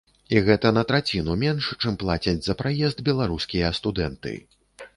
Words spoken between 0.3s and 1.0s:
І гэта на